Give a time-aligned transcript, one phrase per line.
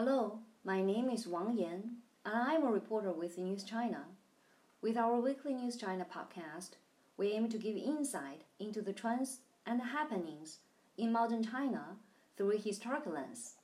[0.00, 4.04] Hello, my name is Wang Yan, and I'm a reporter with News China.
[4.80, 6.74] With our weekly News China podcast,
[7.16, 10.60] we aim to give insight into the trends and happenings
[10.96, 11.96] in modern China
[12.36, 13.54] through a historical lens.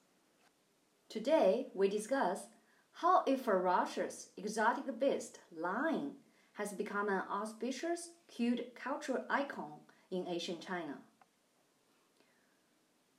[1.08, 2.48] Today, we discuss
[2.94, 6.14] how a ferocious exotic beast, lion,
[6.54, 9.74] has become an auspicious, cute cultural icon
[10.10, 10.98] in ancient China.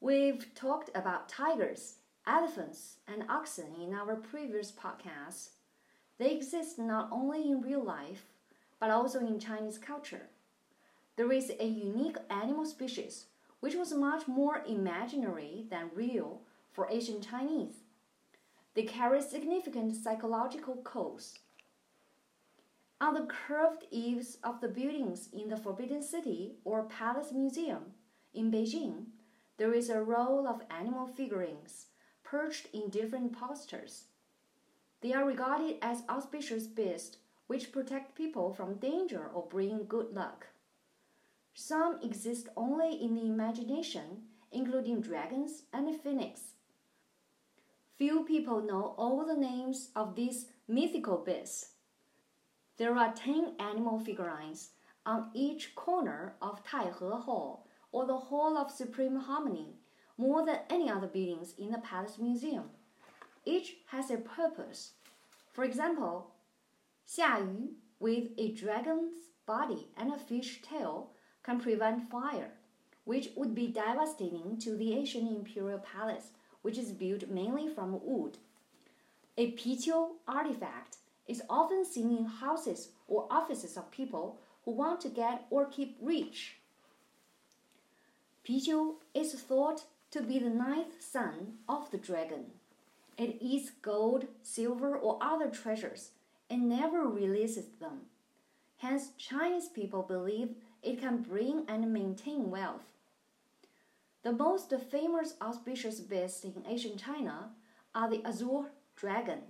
[0.02, 5.50] We've talked about tigers, elephants, and oxen in our previous podcasts.
[6.18, 8.26] They exist not only in real life,
[8.80, 10.28] but also in Chinese culture.
[11.18, 13.26] There is a unique animal species
[13.60, 16.42] which was much more imaginary than real
[16.72, 17.76] for ancient Chinese.
[18.74, 21.40] They carry significant psychological codes.
[23.00, 27.94] On the curved eaves of the buildings in the Forbidden City or Palace Museum
[28.34, 29.06] in Beijing,
[29.58, 31.88] there is a row of animal figurines
[32.26, 34.06] perched in different postures.
[35.02, 37.18] They are regarded as auspicious beasts
[37.48, 40.48] which protect people from danger or bring good luck.
[41.54, 46.42] Some exist only in the imagination, including dragons and phoenix.
[47.98, 51.70] Few people know all the names of these mythical beasts.
[52.78, 54.72] There are 10 animal figurines
[55.06, 59.76] on each corner of Taihe Hall or the Hall of Supreme Harmony,
[60.18, 62.66] more than any other buildings in the Palace Museum.
[63.46, 64.92] Each has a purpose.
[65.54, 66.32] For example,
[67.08, 69.14] Xia Yu, with a dragon's
[69.46, 71.12] body and a fish tail,
[71.44, 72.52] can prevent fire,
[73.04, 76.32] which would be devastating to the ancient imperial palace
[76.66, 78.40] which is built mainly from wood.
[79.38, 85.10] A piqiu artifact is often seen in houses or offices of people who want to
[85.10, 86.56] get or keep rich.
[88.44, 89.84] Piqiu is thought
[90.16, 92.46] to be the ninth son of the dragon.
[93.18, 96.12] It eats gold, silver, or other treasures
[96.50, 98.04] and never releases them.
[98.78, 102.86] Hence, Chinese people believe it can bring and maintain wealth.
[104.24, 107.50] The most famous auspicious beasts in ancient China
[107.94, 109.42] are the azure dragon,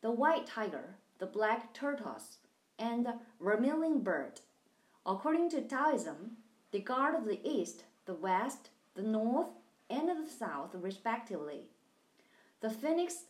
[0.00, 2.38] the white tiger, the black tortoise,
[2.76, 4.40] and the vermilion bird.
[5.06, 6.38] According to Taoism,
[6.72, 9.46] they guard the east, the west, the north,
[9.92, 11.68] and the south, respectively.
[12.60, 13.24] The phoenix,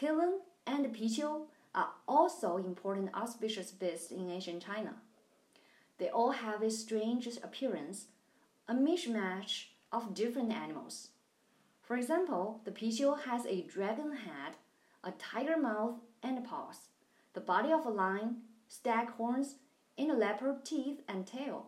[0.00, 1.42] qilin, and piqiu
[1.74, 4.94] are also important auspicious beasts in ancient China.
[5.98, 8.06] They all have a strange appearance,
[8.68, 11.08] a mishmash of different animals.
[11.82, 14.56] For example, the piqiu has a dragon head,
[15.04, 16.88] a tiger mouth and paws,
[17.34, 18.38] the body of a lion,
[18.68, 19.56] stag horns,
[19.98, 21.66] and a leopard teeth and tail.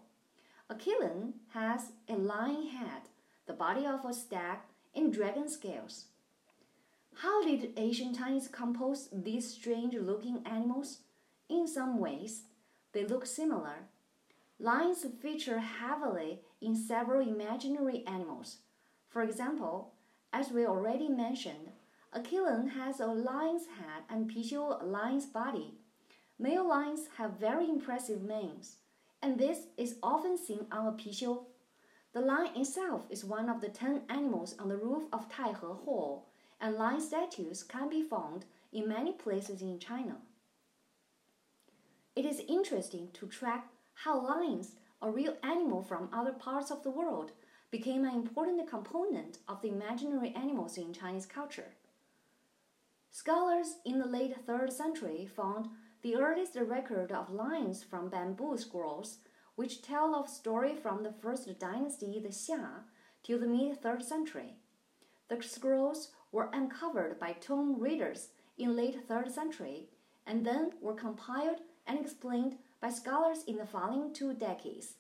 [0.69, 3.03] A qilin has a lion head,
[3.49, 4.59] the body of a stag,
[4.95, 6.05] and dragon scales.
[7.15, 10.99] How did ancient Chinese compose these strange looking animals?
[11.49, 12.43] In some ways,
[12.93, 13.89] they look similar.
[14.61, 18.59] Lions feature heavily in several imaginary animals.
[19.09, 19.95] For example,
[20.33, 21.73] as we already mentioned,
[22.13, 25.75] a qilin has a lion's head and piqiu a lion's body.
[26.39, 28.77] Male lions have very impressive manes,
[29.23, 31.45] and this is often seen on a piqiu.
[32.13, 36.27] The lion itself is one of the ten animals on the roof of Taihe Hall,
[36.61, 40.17] and lion statues can be found in many places in China.
[42.17, 46.91] It is interesting to track how lions a real animal from other parts of the
[46.91, 47.33] world,
[47.71, 51.75] became an important component of the imaginary animals in Chinese culture.
[53.11, 55.69] Scholars in the late 3rd century found
[56.03, 59.19] the earliest record of lions from bamboo scrolls,
[59.59, 62.85] which tell of story from the first dynasty, the Xia,
[63.25, 64.55] till the mid 3rd century.
[65.27, 69.89] The scrolls were uncovered by tomb readers in late 3rd century
[70.25, 74.95] and then were compiled and explained by scholars in the following two decades.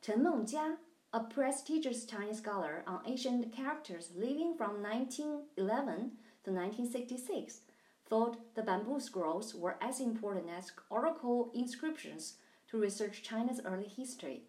[0.00, 0.76] Chen Mengjia,
[1.12, 6.12] a prestigious Chinese scholar on ancient characters living from 1911
[6.44, 7.62] to 1966,
[8.08, 12.34] thought the bamboo scrolls were as important as oracle inscriptions
[12.70, 14.44] to research China's early history.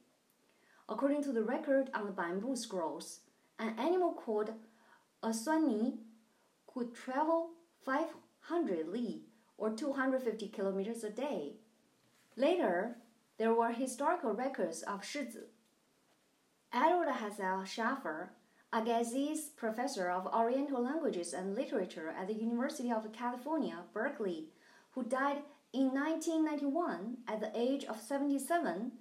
[0.89, 3.21] According to the record on the bamboo scrolls,
[3.59, 4.51] an animal called
[5.23, 5.33] a
[6.67, 7.49] could travel
[7.83, 9.23] 500 li
[9.57, 11.55] or 250 kilometers a day
[12.37, 12.97] Later,
[13.39, 15.49] there were historical records of Shizi.
[16.71, 18.29] Edward Hetzel Schafer,
[18.71, 24.49] a Gazese professor of Oriental languages and literature at the University of California, Berkeley,
[24.91, 25.41] who died
[25.73, 28.91] in 1991 at the age of 77,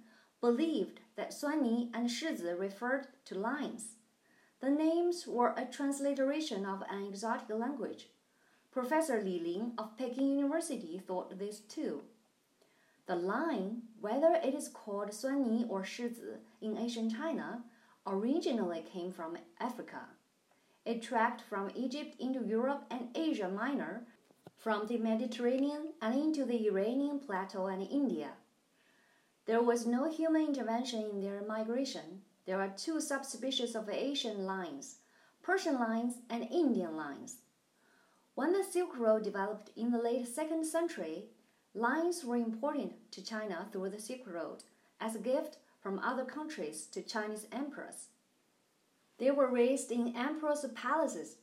[0.41, 3.95] believed that Suanni and Shizi referred to lions.
[4.59, 8.07] The names were a transliteration of an exotic language.
[8.71, 12.01] Professor Li Ling of Peking University thought this too.
[13.07, 17.63] The lion, whether it is called Suanni or Shizi in ancient China,
[18.05, 20.01] originally came from Africa.
[20.85, 24.05] It tracked from Egypt into Europe and Asia Minor,
[24.57, 28.31] from the Mediterranean and into the Iranian plateau and India.
[29.45, 32.21] There was no human intervention in their migration.
[32.45, 34.97] There are two subspecies of Asian lions
[35.41, 37.37] Persian lions and Indian lions.
[38.35, 41.29] When the Silk Road developed in the late second century,
[41.73, 44.63] lions were imported to China through the Silk Road
[44.99, 48.07] as a gift from other countries to Chinese emperors.
[49.19, 51.37] They were raised in emperors' palaces,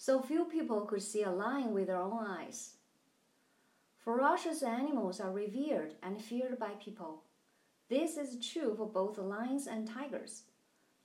[0.00, 2.74] so few people could see a lion with their own eyes.
[4.04, 7.24] Ferocious animals are revered and feared by people.
[7.90, 10.42] This is true for both lions and tigers.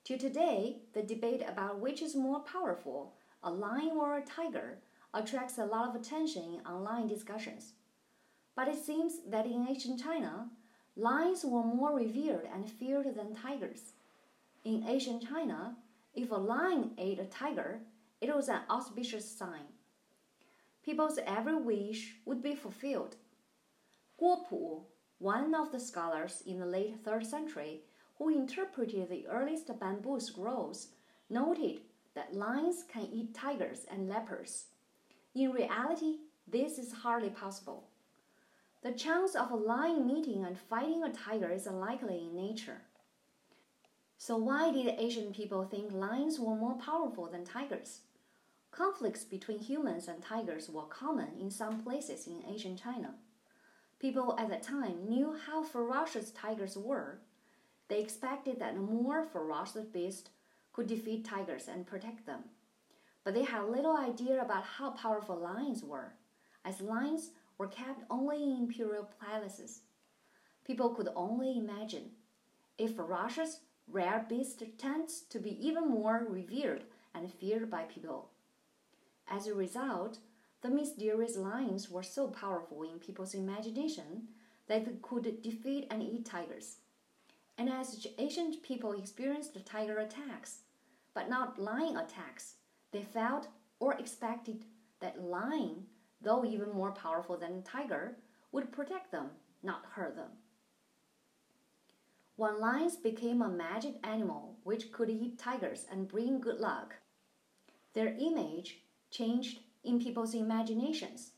[0.03, 4.77] To today, the debate about which is more powerful, a lion or a tiger,
[5.11, 7.73] attracts a lot of attention in online discussions.
[8.55, 10.49] But it seems that in ancient China,
[10.95, 13.93] lions were more revered and feared than tigers.
[14.63, 15.77] In ancient China,
[16.13, 17.79] if a lion ate a tiger,
[18.23, 19.67] it was an auspicious sign.
[20.83, 23.17] People's every wish would be fulfilled.
[24.19, 24.81] Guo Pu,
[25.19, 27.81] one of the scholars in the late 3rd century
[28.17, 30.89] who interpreted the earliest bamboo scrolls,
[31.29, 31.81] noted
[32.15, 34.67] that lions can eat tigers and leopards.
[35.35, 37.89] In reality, this is hardly possible.
[38.83, 42.81] The chance of a lion meeting and fighting a tiger is unlikely in nature.
[44.17, 48.01] So, why did Asian people think lions were more powerful than tigers?
[48.75, 53.15] Conflicts between humans and tigers were common in some places in ancient China.
[53.99, 57.19] People at that time knew how ferocious tigers were.
[57.87, 60.31] They expected that a more ferocious beast
[60.73, 62.43] could defeat tigers and protect them
[63.23, 66.13] but they had little idea about how powerful lions were,
[66.65, 69.81] as lions were kept only in imperial palaces.
[70.65, 72.11] People could only imagine.
[72.79, 76.83] A ferocious, rare beast tends to be even more revered
[77.13, 78.29] and feared by people.
[79.27, 80.19] As a result,
[80.61, 84.29] the mysterious lions were so powerful in people's imagination
[84.67, 86.77] that they could defeat and eat tigers.
[87.57, 90.59] And as ancient people experienced tiger attacks,
[91.13, 92.55] but not lion attacks,
[92.91, 93.47] they felt
[93.79, 94.65] or expected
[94.99, 95.85] that lion,
[96.21, 98.17] though even more powerful than tiger,
[98.51, 99.31] would protect them,
[99.61, 100.29] not hurt them.
[102.35, 106.95] When lions became a magic animal which could eat tigers and bring good luck,
[107.93, 108.82] their image
[109.13, 111.31] changed in people's imaginations,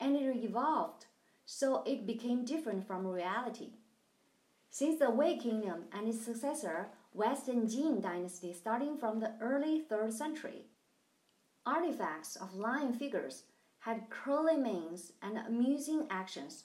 [0.00, 1.06] and it evolved
[1.46, 3.70] so it became different from reality.
[4.70, 10.12] Since the Wei Kingdom and its successor, Western Jin Dynasty, starting from the early 3rd
[10.12, 10.66] century,
[11.64, 13.44] Artifacts of lion figures
[13.78, 16.64] had curly manes and amusing actions.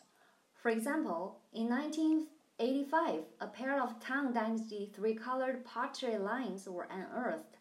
[0.56, 7.57] For example, in 1985, a pair of Tang Dynasty three colored pottery lions were unearthed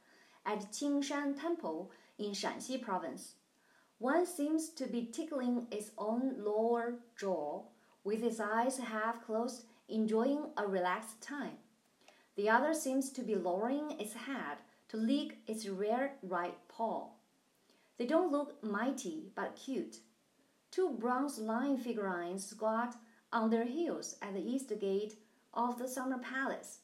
[0.47, 3.35] at Qingshan Temple in Shanxi Province.
[3.99, 7.63] One seems to be tickling its own lower jaw,
[8.05, 11.59] with its eyes half closed, enjoying a relaxed time.
[12.37, 14.59] The other seems to be lowering its head
[14.89, 17.09] to lick its rear right paw.
[17.99, 20.01] They don't look mighty but cute.
[20.71, 22.97] Two bronze lion figurines squat
[23.33, 25.15] on their heels at the east gate
[25.55, 26.81] of the Summer Palace,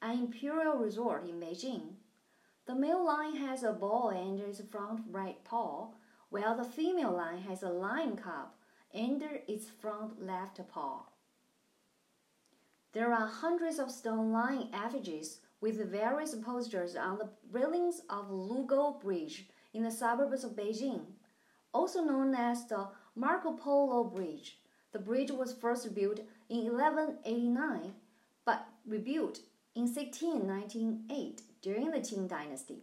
[0.00, 1.94] an imperial resort in Beijing.
[2.66, 5.88] The male lion has a ball under its front right paw,
[6.30, 8.48] while the female lion has a lion cub
[8.94, 11.02] under its front left paw.
[12.92, 19.00] There are hundreds of stone lion effigies with various postures on the railings of Lugou
[19.00, 21.04] Bridge in the suburbs of Beijing,
[21.72, 24.58] also known as the Marco Polo Bridge.
[24.92, 27.94] The bridge was first built in 1189
[28.44, 29.40] but rebuilt
[29.74, 32.82] in 1698 during the Qing dynasty.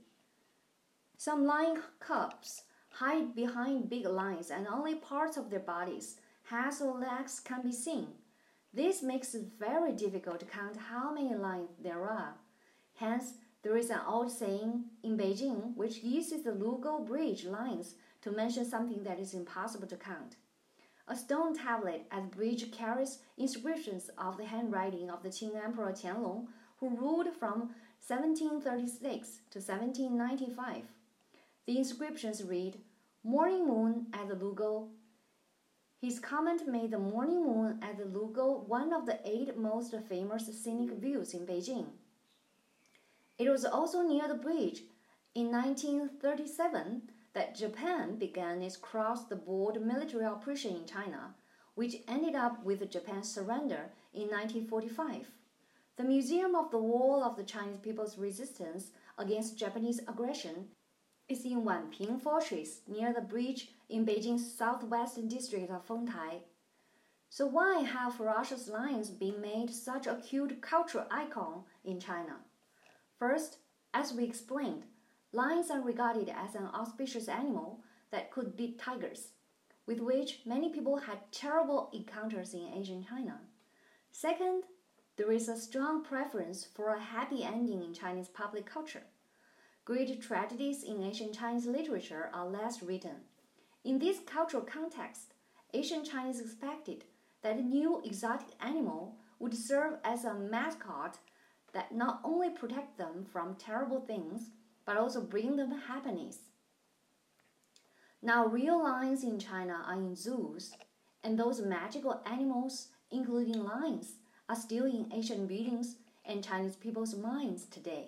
[1.16, 7.00] Some lion cubs hide behind big lines and only parts of their bodies, heads or
[7.00, 8.08] legs, can be seen.
[8.74, 12.34] This makes it very difficult to count how many lions there are.
[12.96, 18.32] Hence, there is an old saying in Beijing which uses the Lugou Bridge lines to
[18.32, 20.38] mention something that is impossible to count.
[21.08, 25.92] A stone tablet at the bridge carries inscriptions of the handwriting of the Qing Emperor
[25.92, 26.48] Qianlong,
[26.80, 27.70] who ruled from
[28.08, 30.84] 1736 to 1795.
[31.68, 32.80] The inscriptions read,
[33.24, 34.88] Morning moon at the Lugou.
[36.02, 40.48] His comment made the morning moon at the Lugou one of the eight most famous
[40.64, 41.86] scenic views in Beijing.
[43.38, 44.82] It was also near the bridge
[45.36, 47.04] In 1937,
[47.34, 51.36] that Japan began its cross-the-board military operation in China,
[51.76, 55.28] which ended up with Japan's surrender in 1945.
[56.02, 58.90] The Museum of the War of the Chinese People's Resistance
[59.20, 60.70] against Japanese aggression
[61.30, 66.40] is in Wanping Fortress near the bridge in Beijing's southwestern district of Fengtai.
[67.30, 72.38] So why have ferocious lions been made such a cute cultural icon in China?
[73.20, 73.60] First,
[73.94, 74.86] as we explained,
[75.34, 79.34] lions are regarded as an auspicious animal that could beat tigers,
[79.86, 83.40] with which many people had terrible encounters in ancient China.
[84.12, 84.64] Second,
[85.18, 89.04] there is a strong preference for a happy ending in Chinese public culture.
[89.84, 93.18] Great tragedies in ancient Chinese literature are less written.
[93.84, 95.34] In this cultural context,
[95.74, 97.04] ancient Chinese expected
[97.42, 101.18] that a new exotic animal would serve as a mascot
[101.74, 104.52] that not only protect them from terrible things,
[104.86, 106.40] but also bring them happiness.
[108.22, 110.74] Now, real lions in China are in zoos,
[111.24, 114.16] and those magical animals, including lions,
[114.52, 118.08] are still in Asian buildings and Chinese people's minds today.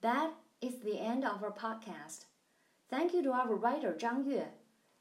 [0.00, 2.24] That is the end of our podcast.
[2.90, 4.42] Thank you to our writer Zhang Yue,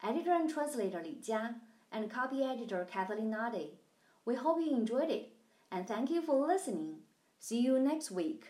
[0.03, 1.55] editor and translator Li Jia,
[1.91, 3.69] and copy editor Kathleen Nade.
[4.25, 5.29] We hope you enjoyed it,
[5.71, 6.97] and thank you for listening.
[7.39, 8.45] See you next week.